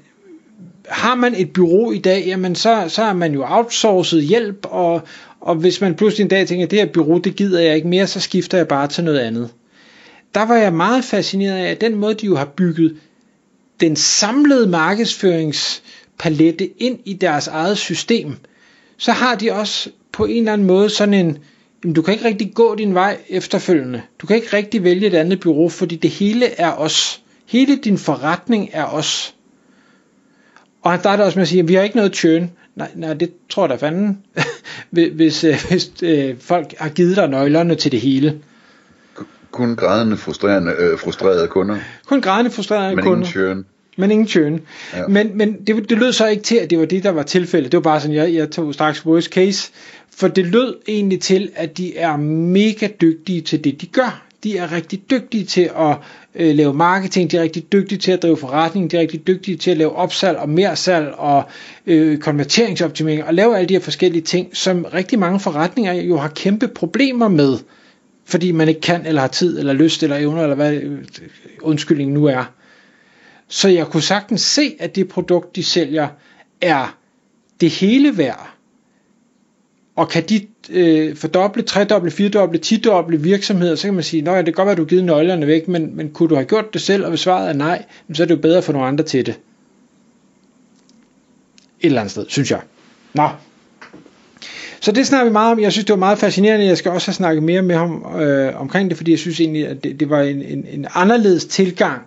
har 0.88 1.14
man 1.14 1.34
et 1.36 1.52
bureau 1.52 1.92
i 1.92 1.98
dag, 1.98 2.24
jamen 2.26 2.54
så, 2.54 2.84
så 2.88 3.02
er 3.02 3.12
man 3.12 3.32
jo 3.32 3.44
outsourcet 3.48 4.22
hjælp, 4.22 4.66
og, 4.70 5.02
og 5.46 5.54
hvis 5.54 5.80
man 5.80 5.94
pludselig 5.94 6.24
en 6.24 6.28
dag 6.28 6.46
tænker, 6.46 6.66
at 6.66 6.70
det 6.70 6.78
her 6.78 6.86
bureau, 6.86 7.18
det 7.18 7.36
gider 7.36 7.60
jeg 7.60 7.76
ikke 7.76 7.88
mere, 7.88 8.06
så 8.06 8.20
skifter 8.20 8.58
jeg 8.58 8.68
bare 8.68 8.88
til 8.88 9.04
noget 9.04 9.18
andet. 9.18 9.50
Der 10.34 10.42
var 10.42 10.56
jeg 10.56 10.72
meget 10.72 11.04
fascineret 11.04 11.56
af, 11.56 11.70
at 11.70 11.80
den 11.80 11.94
måde, 11.94 12.14
de 12.14 12.26
jo 12.26 12.36
har 12.36 12.44
bygget 12.44 12.96
den 13.80 13.96
samlede 13.96 14.68
markedsføringspalette 14.68 16.82
ind 16.82 16.98
i 17.04 17.12
deres 17.12 17.46
eget 17.46 17.78
system, 17.78 18.36
så 18.96 19.12
har 19.12 19.34
de 19.34 19.52
også 19.52 19.90
på 20.12 20.24
en 20.24 20.38
eller 20.38 20.52
anden 20.52 20.66
måde 20.66 20.90
sådan 20.90 21.14
en, 21.14 21.38
jamen 21.84 21.94
du 21.94 22.02
kan 22.02 22.14
ikke 22.14 22.26
rigtig 22.26 22.54
gå 22.54 22.74
din 22.74 22.94
vej 22.94 23.18
efterfølgende. 23.28 24.02
Du 24.18 24.26
kan 24.26 24.36
ikke 24.36 24.56
rigtig 24.56 24.84
vælge 24.84 25.06
et 25.06 25.14
andet 25.14 25.40
bureau, 25.40 25.68
fordi 25.68 25.96
det 25.96 26.10
hele 26.10 26.46
er 26.46 26.72
os. 26.72 27.22
Hele 27.46 27.76
din 27.76 27.98
forretning 27.98 28.70
er 28.72 28.84
os. 28.84 29.34
Og 30.86 30.92
han 30.92 31.00
starter 31.00 31.24
også 31.24 31.38
med 31.38 31.42
at 31.42 31.48
sige, 31.48 31.60
at 31.60 31.68
vi 31.68 31.74
har 31.74 31.82
ikke 31.82 31.96
noget 31.96 32.16
churn. 32.16 32.50
Nej, 32.76 32.90
nej 32.94 33.14
det 33.14 33.30
tror 33.48 33.62
jeg 33.62 33.70
da 33.70 33.86
fanden, 33.86 34.18
hvis, 35.16 35.44
øh, 35.44 35.54
hvis 35.68 35.90
øh, 36.02 36.34
folk 36.40 36.74
har 36.78 36.88
givet 36.88 37.16
dig 37.16 37.28
nøglerne 37.28 37.74
til 37.74 37.92
det 37.92 38.00
hele. 38.00 38.38
Kun 39.50 39.76
grædende 39.76 40.16
frustrerende, 40.16 40.72
øh, 40.78 40.98
frustrerede 40.98 41.48
kunder. 41.48 41.76
Kun 42.06 42.20
grædende 42.20 42.50
frustrerede 42.50 42.96
men 42.96 43.04
kunder. 43.04 43.18
Ingen 43.18 43.32
churn. 43.32 43.64
Men 43.96 44.10
ingen 44.10 44.28
churn. 44.28 44.60
Ja. 44.94 45.06
Men, 45.08 45.38
men 45.38 45.56
det, 45.66 45.88
det 45.88 45.98
lød 45.98 46.12
så 46.12 46.26
ikke 46.26 46.42
til, 46.42 46.56
at 46.56 46.70
det 46.70 46.78
var 46.78 46.84
det, 46.84 47.02
der 47.02 47.10
var 47.10 47.22
tilfældet. 47.22 47.72
Det 47.72 47.78
var 47.78 47.82
bare 47.82 48.00
sådan, 48.00 48.16
jeg, 48.16 48.34
jeg 48.34 48.50
tog 48.50 48.74
straks 48.74 49.06
worst 49.06 49.32
case. 49.32 49.70
For 50.16 50.28
det 50.28 50.46
lød 50.46 50.74
egentlig 50.88 51.20
til, 51.20 51.50
at 51.54 51.78
de 51.78 51.96
er 51.96 52.16
mega 52.16 52.88
dygtige 53.00 53.40
til 53.40 53.64
det, 53.64 53.80
de 53.80 53.86
gør. 53.86 54.25
De 54.44 54.58
er 54.58 54.72
rigtig 54.72 55.10
dygtige 55.10 55.44
til 55.44 55.70
at 55.78 55.96
øh, 56.34 56.54
lave 56.54 56.74
marketing, 56.74 57.30
de 57.30 57.36
er 57.36 57.42
rigtig 57.42 57.72
dygtige 57.72 57.98
til 57.98 58.12
at 58.12 58.22
drive 58.22 58.36
forretning, 58.36 58.90
de 58.90 58.96
er 58.96 59.00
rigtig 59.00 59.26
dygtige 59.26 59.56
til 59.56 59.70
at 59.70 59.76
lave 59.76 59.96
opsalg 59.96 60.38
og 60.38 60.48
mere 60.48 60.76
salg 60.76 61.14
og 61.14 61.44
øh, 61.86 62.18
konverteringsoptimering 62.18 63.24
og 63.24 63.34
lave 63.34 63.56
alle 63.56 63.68
de 63.68 63.74
her 63.74 63.80
forskellige 63.80 64.22
ting, 64.22 64.56
som 64.56 64.84
rigtig 64.94 65.18
mange 65.18 65.40
forretninger 65.40 65.92
jo 65.92 66.16
har 66.16 66.28
kæmpe 66.28 66.68
problemer 66.68 67.28
med, 67.28 67.58
fordi 68.24 68.52
man 68.52 68.68
ikke 68.68 68.80
kan 68.80 69.06
eller 69.06 69.20
har 69.20 69.28
tid 69.28 69.58
eller 69.58 69.72
lyst 69.72 70.02
eller 70.02 70.16
evner 70.16 70.42
eller 70.42 70.56
hvad 70.56 70.74
øh, 70.74 70.98
undskyldningen 71.62 72.14
nu 72.14 72.24
er. 72.24 72.44
Så 73.48 73.68
jeg 73.68 73.86
kunne 73.86 74.02
sagtens 74.02 74.40
se, 74.40 74.76
at 74.78 74.96
det 74.96 75.08
produkt, 75.08 75.56
de 75.56 75.64
sælger, 75.64 76.08
er 76.60 76.96
det 77.60 77.70
hele 77.70 78.18
værd. 78.18 78.55
Og 79.96 80.08
kan 80.08 80.22
de 80.22 80.46
øh, 80.70 81.16
fordoble, 81.16 81.62
tredoble, 81.62 82.10
firedoble, 82.10 82.58
tidoble 82.58 83.20
virksomheder, 83.20 83.74
så 83.74 83.86
kan 83.86 83.94
man 83.94 84.02
sige, 84.02 84.30
at 84.30 84.46
det 84.46 84.54
kan 84.54 84.54
godt 84.54 84.66
være, 84.66 84.72
at 84.72 84.78
du 84.78 84.82
har 84.82 84.88
givet 84.88 85.04
nøglerne 85.04 85.46
væk, 85.46 85.68
men, 85.68 85.96
men 85.96 86.10
kunne 86.10 86.28
du 86.28 86.34
have 86.34 86.44
gjort 86.44 86.74
det 86.74 86.80
selv, 86.80 87.04
og 87.04 87.08
hvis 87.08 87.20
svaret 87.20 87.48
er 87.48 87.52
nej, 87.52 87.84
så 88.12 88.22
er 88.22 88.26
det 88.26 88.34
jo 88.34 88.40
bedre 88.40 88.62
for 88.62 88.72
nogle 88.72 88.88
andre 88.88 89.04
til 89.04 89.26
det. 89.26 89.34
Et 91.80 91.86
eller 91.86 92.00
andet 92.00 92.10
sted, 92.10 92.24
synes 92.28 92.50
jeg. 92.50 92.60
Nå. 93.14 93.28
Så 94.80 94.92
det 94.92 95.06
snakker 95.06 95.24
vi 95.24 95.32
meget 95.32 95.52
om. 95.52 95.60
Jeg 95.60 95.72
synes, 95.72 95.84
det 95.84 95.92
var 95.92 95.98
meget 95.98 96.18
fascinerende. 96.18 96.66
Jeg 96.66 96.78
skal 96.78 96.90
også 96.90 97.08
have 97.08 97.14
snakket 97.14 97.42
mere 97.42 97.62
med 97.62 97.76
ham 97.76 98.20
øh, 98.20 98.60
omkring 98.60 98.90
det, 98.90 98.96
fordi 98.96 99.10
jeg 99.10 99.18
synes 99.18 99.40
egentlig, 99.40 99.68
at 99.68 99.84
det, 99.84 100.00
det 100.00 100.10
var 100.10 100.20
en, 100.22 100.42
en, 100.42 100.66
en 100.70 100.86
anderledes 100.94 101.44
tilgang 101.44 102.02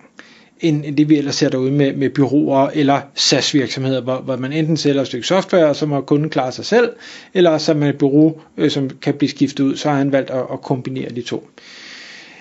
end, 0.59 0.85
end 0.85 0.97
det 0.97 1.09
vi 1.09 1.17
ellers 1.17 1.35
ser 1.35 1.50
derude 1.50 1.71
med, 1.71 1.94
med 1.94 2.09
byråer 2.09 2.69
eller 2.73 3.01
SaaS 3.15 3.53
virksomheder, 3.53 4.01
hvor, 4.01 4.17
hvor 4.17 4.38
man 4.38 4.53
enten 4.53 4.77
sælger 4.77 5.01
et 5.01 5.07
stykke 5.07 5.27
software, 5.27 5.75
som 5.75 5.91
har 5.91 6.01
kunden 6.01 6.29
klare 6.29 6.51
sig 6.51 6.65
selv, 6.65 6.89
eller 7.33 7.57
så 7.57 7.73
man 7.73 7.89
et 7.89 7.97
bureau, 7.97 8.35
øh, 8.57 8.71
som 8.71 8.89
kan 9.01 9.13
blive 9.13 9.29
skiftet 9.29 9.63
ud, 9.63 9.75
så 9.75 9.89
har 9.89 9.97
han 9.97 10.11
valgt 10.11 10.29
at, 10.29 10.44
at 10.53 10.61
kombinere 10.61 11.09
de 11.09 11.21
to. 11.21 11.47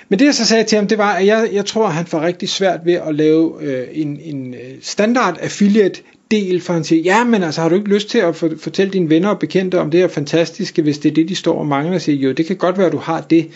Men 0.08 0.18
det 0.18 0.24
jeg 0.24 0.34
så 0.34 0.46
sagde 0.46 0.64
til 0.64 0.76
ham, 0.76 0.86
det 0.86 0.98
var, 0.98 1.12
at 1.12 1.26
jeg, 1.26 1.48
jeg 1.52 1.66
tror, 1.66 1.86
at 1.86 1.94
han 1.94 2.06
får 2.06 2.20
rigtig 2.20 2.48
svært 2.48 2.80
ved 2.84 2.94
at 2.94 3.14
lave 3.14 3.62
øh, 3.62 3.86
en, 3.92 4.20
en 4.22 4.54
øh, 4.54 4.60
standard 4.80 5.38
affiliate 5.40 6.00
del, 6.30 6.60
for 6.60 6.72
han 6.72 6.84
siger, 6.84 7.02
ja, 7.02 7.24
men 7.24 7.42
altså 7.42 7.60
har 7.60 7.68
du 7.68 7.74
ikke 7.74 7.88
lyst 7.88 8.08
til 8.08 8.18
at 8.18 8.36
fortælle 8.36 8.92
dine 8.92 9.10
venner 9.10 9.28
og 9.28 9.38
bekendte 9.38 9.80
om 9.80 9.90
det 9.90 10.00
her 10.00 10.08
fantastiske, 10.08 10.82
hvis 10.82 10.98
det 10.98 11.10
er 11.10 11.14
det, 11.14 11.28
de 11.28 11.34
står 11.34 11.58
og 11.58 11.66
mangler, 11.66 11.94
og 11.94 12.00
siger, 12.00 12.18
jo, 12.18 12.32
det 12.32 12.46
kan 12.46 12.56
godt 12.56 12.78
være, 12.78 12.86
at 12.86 12.92
du 12.92 12.98
har 12.98 13.20
det, 13.20 13.48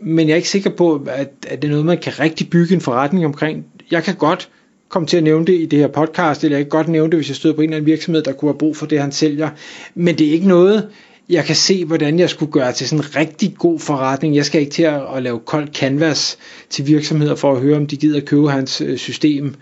men 0.00 0.28
jeg 0.28 0.32
er 0.32 0.36
ikke 0.36 0.48
sikker 0.48 0.70
på, 0.70 1.06
at, 1.08 1.30
at 1.46 1.62
det 1.62 1.68
er 1.68 1.72
noget, 1.72 1.86
man 1.86 1.98
kan 1.98 2.18
rigtig 2.20 2.50
bygge 2.50 2.74
en 2.74 2.80
forretning 2.80 3.26
omkring 3.26 3.64
jeg 3.90 4.04
kan 4.04 4.14
godt 4.14 4.48
komme 4.88 5.08
til 5.08 5.16
at 5.16 5.22
nævne 5.22 5.46
det 5.46 5.60
i 5.60 5.66
det 5.66 5.78
her 5.78 5.88
podcast, 5.88 6.44
eller 6.44 6.56
jeg 6.56 6.64
kan 6.64 6.70
godt 6.70 6.88
nævne 6.88 7.10
det, 7.10 7.18
hvis 7.18 7.28
jeg 7.28 7.36
støder 7.36 7.54
på 7.54 7.60
en 7.60 7.68
eller 7.68 7.76
anden 7.76 7.86
virksomhed, 7.86 8.22
der 8.22 8.32
kunne 8.32 8.48
have 8.48 8.58
brug 8.58 8.76
for 8.76 8.86
det, 8.86 9.00
han 9.00 9.12
sælger. 9.12 9.50
Men 9.94 10.18
det 10.18 10.28
er 10.28 10.32
ikke 10.32 10.48
noget, 10.48 10.88
jeg 11.28 11.44
kan 11.44 11.56
se, 11.56 11.84
hvordan 11.84 12.18
jeg 12.18 12.30
skulle 12.30 12.52
gøre 12.52 12.72
til 12.72 12.88
sådan 12.88 13.04
en 13.04 13.16
rigtig 13.16 13.54
god 13.58 13.80
forretning. 13.80 14.36
Jeg 14.36 14.44
skal 14.44 14.60
ikke 14.60 14.72
til 14.72 14.82
at, 14.82 15.02
at 15.16 15.22
lave 15.22 15.40
kold 15.40 15.68
canvas 15.74 16.38
til 16.70 16.86
virksomheder 16.86 17.34
for 17.34 17.52
at 17.52 17.60
høre, 17.60 17.76
om 17.76 17.86
de 17.86 17.96
gider 17.96 18.20
købe 18.20 18.50
hans 18.50 18.80
øh, 18.80 18.98
system. 18.98 19.54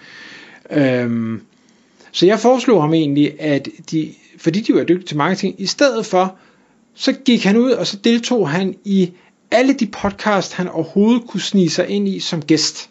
Øhm, 0.71 1.41
så 2.13 2.27
jeg 2.27 2.41
foreslog 2.41 2.83
ham 2.83 2.95
egentlig, 2.95 3.41
at 3.41 3.69
de, 3.91 4.13
fordi 4.39 4.61
de 4.61 4.75
var 4.75 4.85
dygtige 4.85 5.07
til 5.07 5.17
marketing, 5.17 5.55
i 5.59 5.67
stedet 5.67 6.07
for, 6.07 6.37
så 6.95 7.13
gik 7.13 7.45
han 7.45 7.57
ud, 7.57 7.71
og 7.71 7.87
så 7.87 7.97
deltog 8.05 8.49
han 8.49 8.75
i 8.85 9.13
alle 9.51 9.73
de 9.73 9.87
podcast, 9.87 10.53
han 10.53 10.69
overhovedet 10.69 11.23
kunne 11.29 11.41
snige 11.41 11.71
sig 11.71 11.89
ind 11.89 12.09
i 12.09 12.21
som 12.21 12.43
gæst. 12.43 12.91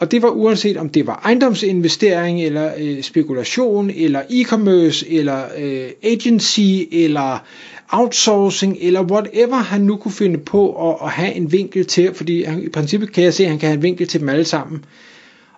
Og 0.00 0.10
det 0.10 0.22
var 0.22 0.28
uanset 0.28 0.76
om 0.76 0.88
det 0.88 1.06
var 1.06 1.20
ejendomsinvestering, 1.24 2.42
eller 2.42 2.72
øh, 2.78 3.02
spekulation, 3.02 3.90
eller 3.90 4.22
e-commerce, 4.30 5.14
eller 5.14 5.44
øh, 5.58 5.90
agency, 6.02 6.60
eller 6.92 7.44
outsourcing, 7.92 8.76
eller 8.80 9.02
whatever 9.02 9.56
han 9.56 9.80
nu 9.80 9.96
kunne 9.96 10.12
finde 10.12 10.38
på 10.38 10.90
at, 10.90 10.96
at 11.02 11.10
have 11.10 11.34
en 11.34 11.52
vinkel 11.52 11.86
til, 11.86 12.14
fordi 12.14 12.42
han, 12.42 12.62
i 12.62 12.68
princippet 12.68 13.12
kan 13.12 13.24
jeg 13.24 13.34
se, 13.34 13.42
at 13.42 13.50
han 13.50 13.58
kan 13.58 13.66
have 13.68 13.76
en 13.76 13.82
vinkel 13.82 14.08
til 14.08 14.20
dem 14.20 14.28
alle 14.28 14.44
sammen. 14.44 14.84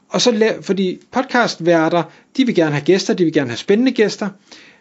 Og 0.08 0.20
så 0.20 0.54
fordi 0.62 0.98
podcastværter, 1.10 2.02
de 2.36 2.46
vil 2.46 2.54
gerne 2.54 2.72
have 2.72 2.84
gæster, 2.84 3.14
de 3.14 3.24
vil 3.24 3.32
gerne 3.32 3.50
have 3.50 3.56
spændende 3.56 3.92
gæster. 3.92 4.28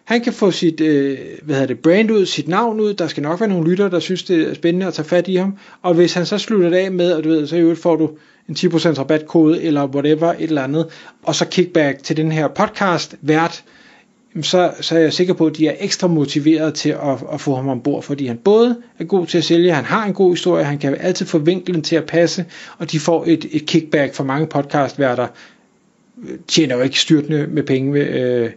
Han 0.03 0.21
kan 0.21 0.33
få 0.33 0.51
sit 0.51 0.81
øh, 0.81 1.17
hvad 1.41 1.55
hedder 1.55 1.67
det, 1.67 1.79
brand 1.79 2.11
ud, 2.11 2.25
sit 2.25 2.47
navn 2.47 2.79
ud. 2.79 2.93
Der 2.93 3.07
skal 3.07 3.23
nok 3.23 3.39
være 3.39 3.49
nogle 3.49 3.69
lytter, 3.69 3.89
der 3.89 3.99
synes, 3.99 4.23
det 4.23 4.49
er 4.49 4.53
spændende 4.53 4.87
at 4.87 4.93
tage 4.93 5.07
fat 5.07 5.27
i 5.27 5.35
ham. 5.35 5.57
Og 5.81 5.93
hvis 5.93 6.13
han 6.13 6.25
så 6.25 6.37
slutter 6.37 6.69
det 6.69 6.77
af 6.77 6.91
med, 6.91 7.13
og 7.13 7.23
du 7.23 7.29
ved, 7.29 7.47
så 7.47 7.55
i 7.55 7.59
øvrigt 7.59 7.81
får 7.81 7.95
du 7.95 8.09
en 8.49 8.55
10% 8.55 8.99
rabatkode 8.99 9.63
eller 9.63 9.87
whatever, 9.87 10.33
et 10.33 10.41
eller 10.41 10.63
andet, 10.63 10.87
og 11.23 11.35
så 11.35 11.45
kickback 11.45 12.03
til 12.03 12.17
den 12.17 12.31
her 12.31 12.47
podcast 12.47 13.15
vært, 13.21 13.63
så, 14.41 14.73
så 14.81 14.95
er 14.95 14.99
jeg 14.99 15.13
sikker 15.13 15.33
på, 15.33 15.45
at 15.45 15.57
de 15.57 15.67
er 15.67 15.75
ekstra 15.79 16.07
motiveret 16.07 16.73
til 16.73 16.89
at, 16.89 17.23
at 17.33 17.41
få 17.41 17.55
ham 17.55 17.67
ombord, 17.67 18.03
fordi 18.03 18.27
han 18.27 18.37
både 18.37 18.77
er 18.99 19.03
god 19.03 19.27
til 19.27 19.37
at 19.37 19.43
sælge, 19.43 19.73
han 19.73 19.85
har 19.85 20.05
en 20.05 20.13
god 20.13 20.31
historie, 20.31 20.63
han 20.63 20.77
kan 20.77 20.97
altid 20.99 21.25
få 21.25 21.37
vinklen 21.37 21.81
til 21.81 21.95
at 21.95 22.05
passe, 22.05 22.45
og 22.77 22.91
de 22.91 22.99
får 22.99 23.23
et, 23.27 23.45
et 23.51 23.65
kickback 23.65 24.13
for 24.13 24.23
mange 24.23 24.47
podcastværter, 24.47 25.27
øh, 26.23 26.37
tjener 26.47 26.75
jo 26.75 26.81
ikke 26.81 26.99
styrtende 26.99 27.47
med 27.47 27.63
penge 27.63 27.93
ved, 27.93 28.07
øh, 28.07 28.49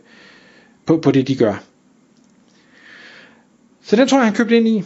på, 0.87 0.97
på 0.97 1.11
det, 1.11 1.29
de 1.29 1.37
gør. 1.37 1.63
Så 3.83 3.97
den 3.97 4.09
tror 4.09 4.19
jeg, 4.19 4.27
han 4.27 4.35
købte 4.35 4.57
ind 4.57 4.69
i. 4.69 4.85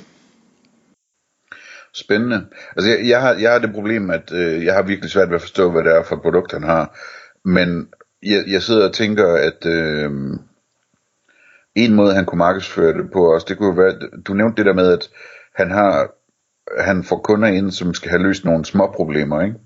Spændende. 1.95 2.47
Altså, 2.77 2.91
jeg, 2.91 3.09
jeg, 3.09 3.21
har, 3.21 3.35
jeg 3.35 3.53
har 3.53 3.59
det 3.59 3.73
problem, 3.73 4.11
at 4.11 4.33
øh, 4.33 4.65
jeg 4.65 4.75
har 4.75 4.83
virkelig 4.83 5.11
svært 5.11 5.29
ved 5.29 5.35
at 5.35 5.41
forstå, 5.41 5.71
hvad 5.71 5.85
det 5.85 5.93
er 5.93 6.03
for 6.03 6.17
et 6.17 6.23
produkt, 6.23 6.53
han 6.53 6.63
har. 6.63 6.99
Men 7.45 7.89
jeg, 8.23 8.45
jeg 8.49 8.63
sidder 8.63 8.89
og 8.89 8.95
tænker, 8.95 9.35
at 9.35 9.67
øh, 9.67 10.11
en 11.75 11.95
måde, 11.95 12.15
han 12.15 12.25
kunne 12.25 12.39
markedsføre 12.39 12.93
det 12.93 13.13
på 13.13 13.35
også, 13.35 13.47
det 13.49 13.59
kunne 13.59 13.79
være, 13.79 13.99
du 14.27 14.35
nævnte 14.35 14.57
det 14.57 14.67
der 14.67 14.75
med, 14.75 14.93
at 14.93 15.11
han 15.55 15.71
har 15.71 16.11
han 16.79 17.05
får 17.05 17.19
kunder 17.19 17.49
ind, 17.49 17.71
som 17.71 17.95
skal 17.95 18.11
have 18.11 18.23
løst 18.23 18.45
nogle 18.45 18.65
små 18.65 18.93
problemer, 18.97 19.43
ikke? 19.43 19.57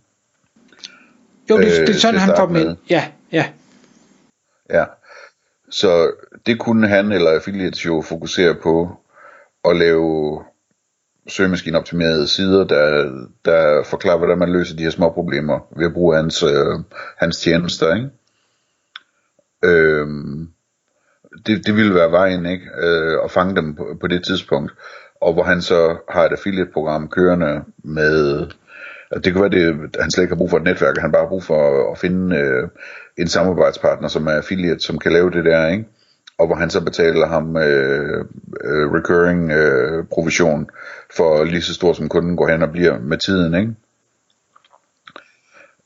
Jo, 1.50 1.58
det, 1.58 1.64
øh, 1.64 1.86
det 1.86 1.88
er 1.88 1.98
sådan, 1.98 2.20
han 2.20 2.36
får 2.36 2.46
dem 2.46 2.56
ind. 2.56 2.76
Ja, 2.90 3.08
ja. 3.32 3.46
Ja. 4.70 4.84
Så 5.72 6.12
det 6.46 6.58
kunne 6.58 6.88
han 6.88 7.12
eller 7.12 7.30
affiliates 7.30 7.86
jo 7.86 8.00
fokusere 8.00 8.54
på 8.54 8.96
at 9.64 9.76
lave 9.76 10.42
søgemaskineoptimerede 11.28 12.28
sider, 12.28 12.64
der, 12.64 13.10
der 13.44 13.82
forklarer, 13.84 14.18
hvordan 14.18 14.38
man 14.38 14.52
løser 14.52 14.76
de 14.76 14.82
her 14.82 14.90
små 14.90 15.10
problemer 15.10 15.60
ved 15.76 15.86
at 15.86 15.92
bruge 15.92 16.16
hans, 16.16 16.42
øh, 16.42 16.78
hans 17.16 17.36
tjenester, 17.36 17.94
ikke? 17.94 18.10
Øhm, 19.64 20.48
det, 21.46 21.66
det 21.66 21.76
ville 21.76 21.94
være 21.94 22.10
vejen, 22.10 22.46
ikke? 22.46 22.66
Øh, 22.78 23.18
at 23.24 23.30
fange 23.30 23.56
dem 23.56 23.74
på, 23.74 23.96
på 24.00 24.06
det 24.06 24.24
tidspunkt. 24.24 24.72
Og 25.20 25.32
hvor 25.32 25.42
han 25.42 25.62
så 25.62 25.96
har 26.08 26.24
et 26.24 26.32
affiliate-program 26.32 27.08
kørende 27.08 27.64
med... 27.84 28.46
Altså 29.12 29.24
det 29.24 29.32
kan 29.32 29.42
være, 29.42 29.50
det, 29.50 29.96
han 30.00 30.10
slet 30.10 30.24
ikke 30.24 30.34
har 30.34 30.38
brug 30.38 30.50
for 30.50 30.56
et 30.56 30.64
netværk, 30.64 30.98
han 30.98 31.12
bare 31.12 31.22
har 31.22 31.28
brug 31.28 31.44
for 31.44 31.58
at, 31.68 31.92
at 31.92 31.98
finde 31.98 32.36
øh, 32.36 32.68
en 33.18 33.28
samarbejdspartner, 33.28 34.08
som 34.08 34.26
er 34.26 34.32
affiliate, 34.32 34.80
som 34.80 34.98
kan 34.98 35.12
lave 35.12 35.30
det 35.30 35.44
der, 35.44 35.68
ikke? 35.68 35.84
og 36.38 36.46
hvor 36.46 36.56
han 36.56 36.70
så 36.70 36.80
betaler 36.80 37.26
ham 37.26 37.56
øh, 37.56 38.24
øh, 38.64 38.92
recurring 38.92 39.50
øh, 39.50 40.04
provision 40.12 40.70
for 41.16 41.44
lige 41.44 41.62
så 41.62 41.74
stor 41.74 41.92
som 41.92 42.08
kunden 42.08 42.36
går 42.36 42.48
hen 42.48 42.62
og 42.62 42.70
bliver 42.72 42.98
med 42.98 43.18
tiden, 43.18 43.54
ikke? 43.54 43.72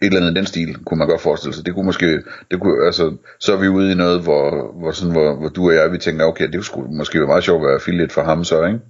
Et 0.02 0.06
eller 0.06 0.20
andet 0.20 0.36
den 0.36 0.46
stil, 0.46 0.84
kunne 0.84 0.98
man 0.98 1.08
godt 1.08 1.20
forestille 1.20 1.54
sig. 1.54 1.66
Det 1.66 1.74
kunne 1.74 1.86
måske, 1.86 2.22
det 2.50 2.60
kunne, 2.60 2.86
altså, 2.86 3.16
så 3.40 3.52
er 3.52 3.60
vi 3.60 3.68
ude 3.68 3.92
i 3.92 3.94
noget, 3.94 4.22
hvor, 4.22 4.72
hvor, 4.78 4.90
sådan, 4.90 5.12
hvor, 5.12 5.34
hvor 5.34 5.48
du 5.48 5.68
og 5.68 5.74
jeg, 5.74 5.92
vi 5.92 5.98
tænker, 5.98 6.24
okay, 6.24 6.48
det 6.52 6.64
skulle 6.64 6.96
måske 6.96 7.18
være 7.18 7.28
meget 7.28 7.44
sjovt 7.44 7.60
at 7.60 7.66
være 7.66 7.74
affiliate 7.74 8.14
for 8.14 8.22
ham 8.22 8.44
så, 8.44 8.64
ikke? 8.64 8.80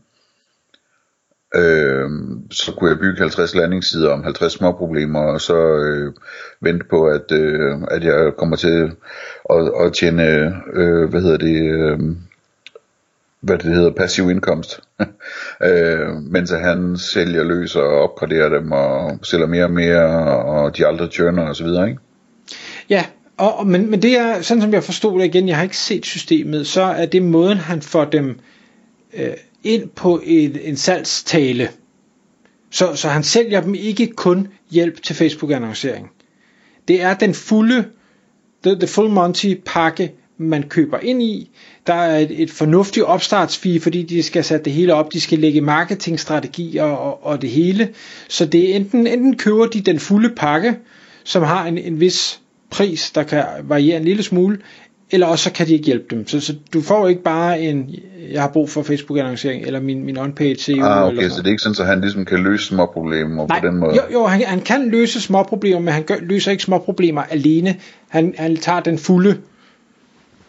Øh, 1.57 2.11
så 2.51 2.73
kunne 2.73 2.91
jeg 2.91 2.99
bygge 2.99 3.19
50 3.19 3.55
landingssider 3.55 4.11
om 4.11 4.25
50 4.25 4.53
små 4.53 4.73
problemer, 4.73 5.21
og 5.21 5.41
så 5.41 5.57
øh, 5.57 6.13
vente 6.61 6.87
på, 6.91 7.07
at, 7.07 7.33
øh, 7.33 7.79
at 7.91 8.05
jeg 8.05 8.33
kommer 8.39 8.57
til 8.57 8.93
at, 9.51 9.73
at 9.81 9.93
tjene, 9.93 10.57
øh, 10.73 11.11
hvad 11.11 11.23
hedder 11.23 11.37
det, 11.37 11.63
øh, 11.63 11.99
hvad 13.41 13.59
det 13.59 13.75
hedder, 13.75 13.91
passiv 13.91 14.31
indkomst. 14.31 14.81
øh, 15.69 16.09
mens 16.31 16.51
han 16.51 16.97
sælger 16.99 17.45
løs 17.45 17.77
og 17.77 17.89
opgraderer 17.89 18.49
dem, 18.49 18.73
og 18.73 19.19
sælger 19.23 19.47
mere 19.47 19.65
og 19.65 19.71
mere, 19.71 20.05
og 20.45 20.77
de 20.77 20.87
aldrig 20.87 21.13
churner 21.13 21.49
og 21.49 21.57
så 21.57 21.65
videre, 21.65 21.89
ikke? 21.89 22.01
Ja, 22.91 23.05
og, 23.37 23.67
men, 23.67 23.91
men 23.91 24.03
det 24.03 24.19
er, 24.19 24.43
sådan 24.43 24.61
som 24.61 24.73
jeg 24.73 24.85
forstod 24.85 25.21
det 25.21 25.27
igen, 25.27 25.49
jeg 25.49 25.57
har 25.57 25.63
ikke 25.63 25.77
set 25.77 26.07
systemet, 26.07 26.67
så 26.67 26.83
er 26.83 27.07
det 27.07 27.23
måden, 27.23 27.59
han 27.59 27.83
får 27.83 28.05
dem 28.05 28.39
øh, 29.15 29.33
ind 29.67 29.89
på 29.89 30.21
en, 30.25 30.57
en 30.63 30.77
salgstale. 30.77 31.69
Så, 32.71 32.95
så 32.95 33.09
han 33.09 33.23
sælger 33.23 33.61
dem 33.61 33.75
ikke 33.75 34.07
kun 34.07 34.49
hjælp 34.71 35.03
til 35.03 35.15
Facebook-annoncering. 35.15 36.11
Det 36.89 37.03
er 37.03 37.15
den 37.15 37.35
fulde, 37.35 37.85
the, 38.63 38.75
the 38.79 38.87
full 38.87 39.11
Monty 39.11 39.55
pakke, 39.67 40.13
man 40.39 40.63
køber 40.63 40.99
ind 40.99 41.23
i. 41.23 41.51
Der 41.87 41.95
er 41.95 42.19
et, 42.19 42.43
et 42.43 42.51
fornuftigt 42.51 43.07
opstartsfee, 43.07 43.81
fordi 43.81 44.03
de 44.03 44.23
skal 44.23 44.45
sætte 44.45 44.65
det 44.65 44.73
hele 44.73 44.95
op, 44.95 45.13
de 45.13 45.21
skal 45.21 45.39
lægge 45.39 45.61
marketingstrategier 45.61 46.83
og, 46.83 47.27
og 47.27 47.43
det 47.43 47.51
hele. 47.51 47.89
Så 48.29 48.47
det 48.47 48.71
er 48.71 48.77
enten, 48.77 49.07
enten 49.07 49.37
køber 49.37 49.67
de 49.67 49.81
den 49.81 49.99
fulde 49.99 50.29
pakke, 50.37 50.77
som 51.25 51.43
har 51.43 51.67
en, 51.67 51.79
en 51.79 52.01
vis 52.01 52.41
pris, 52.71 53.11
der 53.11 53.23
kan 53.23 53.45
variere 53.63 53.97
en 53.97 54.05
lille 54.05 54.23
smule, 54.23 54.59
eller 55.11 55.27
også 55.27 55.45
så 55.45 55.53
kan 55.53 55.67
de 55.67 55.73
ikke 55.73 55.87
hjælpe 55.87 56.05
dem. 56.11 56.27
Så, 56.29 56.41
så 56.41 56.55
du 56.73 56.83
får 56.83 57.09
ikke 57.09 57.23
bare 57.23 57.61
en, 57.61 57.95
jeg 58.33 58.41
har 58.41 58.49
brug 58.49 58.71
for 58.71 58.83
Facebook-annoncering, 58.83 59.67
eller 59.67 59.81
min, 59.81 60.05
min 60.05 60.19
on-page 60.19 60.55
SEO. 60.55 60.85
Ah, 60.85 61.07
okay, 61.07 61.17
eller 61.17 61.31
så 61.31 61.39
det 61.39 61.47
er 61.47 61.51
ikke 61.51 61.63
sådan, 61.63 61.77
at 61.81 61.87
han 61.87 62.01
ligesom 62.01 62.25
kan 62.25 62.39
løse 62.39 62.67
små 62.67 62.87
problemer 62.87 63.47
Nej, 63.47 63.61
på 63.61 63.67
den 63.67 63.77
måde? 63.77 63.97
Jo, 63.97 64.03
jo 64.13 64.27
han, 64.27 64.43
han 64.43 64.61
kan 64.61 64.89
løse 64.89 65.21
små 65.21 65.43
problemer, 65.43 65.81
men 65.81 65.95
han 65.95 66.03
gør, 66.03 66.17
løser 66.21 66.51
ikke 66.51 66.63
små 66.63 66.79
problemer 66.79 67.23
alene. 67.23 67.77
Han, 68.09 68.35
han 68.39 68.57
tager 68.57 68.81
den 68.81 68.99
fulde, 68.99 69.37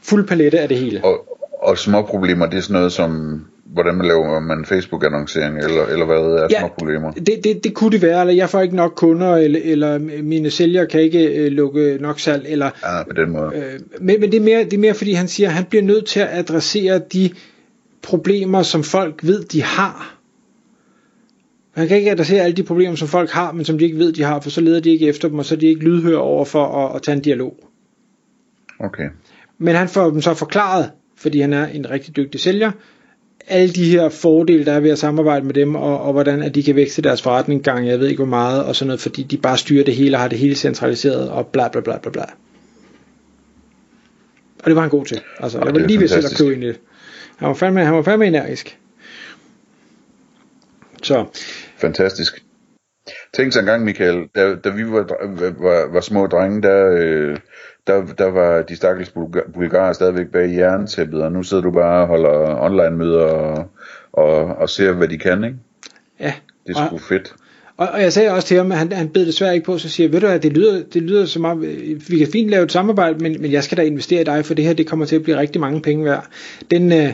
fulde 0.02 0.28
palette 0.28 0.60
af 0.60 0.68
det 0.68 0.78
hele. 0.78 1.04
Og, 1.04 1.40
og 1.62 1.78
små 1.78 2.02
problemer, 2.02 2.46
det 2.46 2.58
er 2.58 2.62
sådan 2.62 2.74
noget 2.74 2.92
som, 2.92 3.42
hvordan 3.74 3.96
man 3.96 4.08
laver 4.08 4.40
man 4.40 4.66
Facebook-annoncering, 4.66 5.58
eller, 5.58 5.86
eller 5.86 6.06
hvad 6.06 6.18
er 6.18 6.48
ja, 6.50 6.60
små 6.60 6.68
problemer? 6.80 7.12
Det, 7.12 7.44
det, 7.44 7.64
det 7.64 7.74
kunne 7.74 7.92
det 7.92 8.02
være, 8.02 8.22
eller 8.22 8.34
jeg 8.34 8.50
får 8.50 8.62
ikke 8.62 8.76
nok 8.76 8.94
kunder, 8.96 9.36
eller, 9.36 9.60
eller 9.64 10.00
mine 10.24 10.50
sælgere 10.50 10.86
kan 10.86 11.02
ikke 11.02 11.46
øh, 11.46 11.52
lukke 11.52 11.98
nok 12.02 12.20
salg, 12.20 12.46
eller... 12.48 12.70
Ja, 12.84 13.04
på 13.04 13.14
den 13.14 13.32
måde. 13.32 13.52
Øh, 13.56 13.80
men 14.02 14.20
men 14.20 14.32
det, 14.32 14.38
er 14.38 14.44
mere, 14.44 14.64
det 14.64 14.74
er 14.74 14.78
mere, 14.78 14.94
fordi 14.94 15.12
han 15.12 15.28
siger, 15.28 15.50
at 15.50 15.56
han 15.56 15.66
bliver 15.66 15.84
nødt 15.84 16.06
til 16.06 16.20
at 16.20 16.30
adressere 16.32 17.00
de 17.14 17.30
problemer, 18.02 18.64
som 18.64 18.84
folk 18.84 19.20
ved, 19.24 19.44
de 19.44 19.64
har. 19.64 20.18
Han 21.72 21.88
kan 21.88 21.98
ikke 21.98 22.12
adressere 22.12 22.44
alle 22.44 22.58
de 22.58 22.64
problemer, 22.64 22.96
som 22.96 23.08
folk 23.08 23.30
har, 23.30 23.52
men 23.52 23.66
som 23.66 23.78
de 23.78 23.86
ikke 23.86 23.98
ved, 23.98 24.14
de 24.14 24.24
har, 24.24 24.40
for 24.40 24.50
så 24.50 24.62
leder 24.62 24.80
de 24.80 24.90
ikke 24.90 25.08
efter 25.08 25.28
dem, 25.30 25.40
og 25.40 25.46
så 25.46 25.56
er 25.56 25.60
de 25.60 25.68
ikke 25.68 25.84
lydhøre 25.84 26.18
over 26.18 26.46
for 26.46 26.66
at, 26.66 26.96
at 26.96 27.02
tage 27.02 27.16
en 27.16 27.22
dialog. 27.22 27.60
Okay. 28.80 29.10
Men 29.58 29.76
han 29.76 29.88
får 29.88 30.10
dem 30.10 30.22
så 30.22 30.34
forklaret, 30.34 30.92
fordi 31.18 31.40
han 31.40 31.54
er 31.54 31.68
en 31.68 31.90
rigtig 31.90 32.16
dygtig 32.16 32.42
sælger, 32.42 32.72
alle 33.48 33.74
de 33.74 33.90
her 33.90 34.10
fordele, 34.10 34.66
der 34.66 34.74
er 34.74 34.80
ved 34.80 34.90
at 34.90 35.00
samarbejde 35.00 35.46
med 35.46 35.54
dem, 35.54 35.76
og, 35.76 36.02
og 36.02 36.14
hvordan 36.14 36.44
at 36.44 36.56
de 36.56 36.64
kan 36.64 36.76
vækste 36.76 37.02
deres 37.02 37.22
forretning 37.22 37.64
gang, 37.64 37.88
jeg 37.88 38.00
ved 38.00 38.08
ikke 38.08 38.18
hvor 38.18 38.26
meget, 38.26 38.64
og 38.64 38.76
sådan 38.76 38.88
noget, 38.88 39.02
fordi 39.02 39.24
de 39.24 39.38
bare 39.38 39.58
styrer 39.58 39.84
det 39.84 39.96
hele, 39.96 40.16
og 40.16 40.22
har 40.22 40.28
det 40.28 40.38
hele 40.38 40.56
centraliseret, 40.56 41.30
og 41.30 41.48
bla 41.48 41.68
bla 41.68 41.82
bla 41.82 41.98
bla 41.98 42.12
bla. 42.12 42.26
Og 44.60 44.66
det 44.66 44.76
var 44.76 44.82
han 44.82 44.90
god 44.90 45.06
til. 45.06 45.22
Altså, 45.40 45.58
jeg 45.58 45.74
var 45.74 45.80
lige 45.80 46.00
ved 46.00 46.08
selv 46.08 46.26
at 46.26 46.38
købe 46.38 46.54
ind 46.54 46.64
i 46.64 46.68
det. 46.68 46.80
Han 47.38 47.48
var 47.48 47.54
fandme, 47.54 47.86
han 47.86 47.94
var 47.94 48.02
fandme 48.02 48.28
energisk. 48.28 48.80
Så. 51.04 51.26
Fantastisk. 51.78 52.47
Tænk 53.38 53.54
så 53.54 53.60
en 53.60 53.66
gang, 53.66 53.84
Michael, 53.84 54.30
da, 54.36 54.56
da 54.56 54.70
vi 54.70 54.92
var, 54.92 55.06
var, 55.62 55.94
var 55.94 56.02
små 56.02 56.28
drenge, 56.28 56.62
der, 56.62 56.98
øh, 56.98 57.38
der, 57.88 58.06
der 58.06 58.26
var 58.26 58.62
de 58.62 58.76
stakkels 58.76 59.14
bulgarer 59.54 59.94
stadigvæk 59.94 60.28
bag 60.28 60.56
jerntæppet, 60.56 61.24
og 61.24 61.32
nu 61.32 61.44
sidder 61.44 61.64
du 61.64 61.72
bare 61.72 62.02
og 62.02 62.08
holder 62.08 62.62
online 62.62 62.98
møder 62.98 63.24
og, 63.24 63.70
og, 64.14 64.46
og 64.46 64.70
ser, 64.70 64.92
hvad 64.92 65.08
de 65.08 65.18
kan, 65.18 65.44
ikke? 65.44 65.58
Ja. 66.20 66.34
Det 66.68 66.76
er 66.76 66.88
sgu 66.88 66.98
fedt. 66.98 67.36
Og, 67.78 67.88
og 67.88 68.02
jeg 68.02 68.14
sagde 68.14 68.32
også 68.32 68.48
til 68.48 68.58
ham, 68.58 68.72
at 68.72 68.78
han, 68.78 68.92
han 68.92 69.10
bed 69.10 69.26
desværre 69.26 69.54
ikke 69.54 69.66
på, 69.66 69.78
så 69.78 69.90
siger 69.90 70.10
ved 70.10 70.22
du 70.22 70.28
at 70.28 70.44
det 70.44 70.54
lyder, 70.54 70.84
det 70.94 71.02
lyder 71.02 71.26
som 71.26 71.46
om, 71.46 71.64
øh, 71.64 72.02
vi 72.10 72.18
kan 72.18 72.28
fint 72.32 72.50
lave 72.50 72.64
et 72.64 72.72
samarbejde, 72.72 73.20
men, 73.20 73.42
men 73.42 73.52
jeg 73.52 73.64
skal 73.64 73.78
da 73.78 73.82
investere 73.82 74.22
i 74.22 74.24
dig, 74.24 74.46
for 74.46 74.54
det 74.54 74.66
her, 74.66 74.74
det 74.74 74.88
kommer 74.88 75.06
til 75.06 75.16
at 75.16 75.24
blive 75.24 75.38
rigtig 75.38 75.62
mange 75.62 75.82
penge 75.82 76.06
værd. 76.06 76.28
Den, 76.72 76.92
øh, 76.92 77.14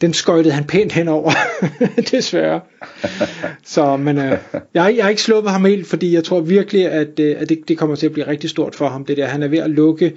den 0.00 0.12
skøjtede 0.12 0.54
han 0.54 0.64
pænt 0.64 0.92
henover, 0.92 1.32
desværre. 2.10 2.60
så, 3.64 3.96
men 3.96 4.18
øh, 4.18 4.38
jeg, 4.74 4.94
jeg 4.96 5.04
har 5.04 5.08
ikke 5.08 5.22
sluppet 5.22 5.52
ham 5.52 5.64
helt, 5.64 5.86
fordi 5.86 6.14
jeg 6.14 6.24
tror 6.24 6.40
virkelig, 6.40 6.86
at, 6.86 7.20
øh, 7.20 7.36
at 7.38 7.48
det, 7.48 7.58
det 7.68 7.78
kommer 7.78 7.96
til 7.96 8.06
at 8.06 8.12
blive 8.12 8.26
rigtig 8.26 8.50
stort 8.50 8.74
for 8.74 8.88
ham, 8.88 9.04
det 9.04 9.16
der. 9.16 9.26
Han 9.26 9.42
er 9.42 9.48
ved 9.48 9.58
at 9.58 9.70
lukke 9.70 10.12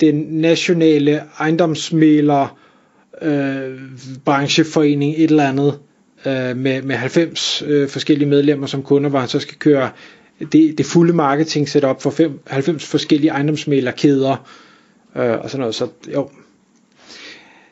den 0.00 0.14
nationale 0.30 1.22
ejendomsmæler 1.38 2.58
øh, 3.22 3.80
brancheforening, 4.24 5.14
et 5.16 5.30
eller 5.30 5.48
andet, 5.48 5.78
øh, 6.26 6.56
med, 6.56 6.82
med 6.82 6.96
90 6.96 7.62
øh, 7.66 7.88
forskellige 7.88 8.28
medlemmer 8.28 8.66
som 8.66 8.82
kunder, 8.82 9.10
hvor 9.10 9.18
han 9.18 9.28
så 9.28 9.40
skal 9.40 9.58
køre 9.58 9.90
det, 10.52 10.78
det 10.78 10.86
fulde 10.86 11.12
marketing 11.12 11.68
setup 11.68 12.02
for 12.02 12.10
fem, 12.10 12.40
90 12.46 12.86
forskellige 12.86 13.30
ejendomsmælerkæder 13.30 14.36
øh, 15.16 15.38
og 15.40 15.50
sådan 15.50 15.60
noget. 15.60 15.74
Så 15.74 15.88
jo, 16.14 16.30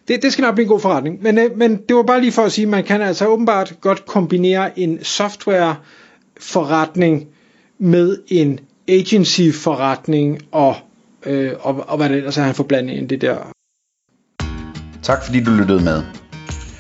det, 0.08 0.22
det 0.22 0.32
skal 0.32 0.42
nok 0.42 0.54
blive 0.54 0.64
en 0.64 0.68
god 0.68 0.80
forretning. 0.80 1.22
Men, 1.22 1.38
øh, 1.38 1.56
men 1.56 1.76
det 1.88 1.96
var 1.96 2.02
bare 2.02 2.20
lige 2.20 2.32
for 2.32 2.42
at 2.42 2.52
sige, 2.52 2.62
at 2.64 2.68
man 2.68 2.84
kan 2.84 3.02
altså 3.02 3.26
åbenbart 3.26 3.74
godt 3.80 4.06
kombinere 4.06 4.78
en 4.78 5.04
software 5.04 5.76
forretning 6.40 7.28
med 7.78 8.18
en 8.28 8.60
agency 8.88 9.50
forretning 9.54 10.38
og, 10.52 10.76
øh, 11.26 11.52
og, 11.60 11.84
og 11.88 11.96
hvad 11.96 12.08
det 12.08 12.16
ellers 12.16 12.38
er, 12.38 12.42
han 12.42 12.54
får 12.54 12.64
blandet 12.64 12.94
ind 12.94 13.08
det 13.08 13.20
der. 13.20 13.36
Tak 15.02 15.24
fordi 15.24 15.44
du 15.44 15.50
lyttede 15.50 15.84
med. 15.84 16.27